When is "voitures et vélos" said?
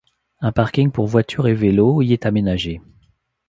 1.05-2.01